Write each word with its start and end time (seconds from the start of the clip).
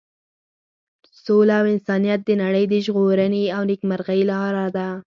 سوله 1.23 1.53
او 1.59 1.65
انسانیت 1.73 2.19
د 2.25 2.31
نړۍ 2.43 2.65
د 2.69 2.75
ژغورنې 2.85 3.43
او 3.55 3.61
نیکمرغۍ 3.71 4.21
لاره 4.31 4.67
ده. 4.75 4.87